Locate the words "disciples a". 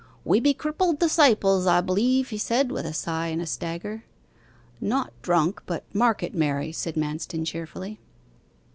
0.97-1.79